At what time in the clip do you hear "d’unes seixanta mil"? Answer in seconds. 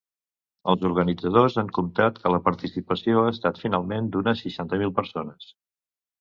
4.17-4.97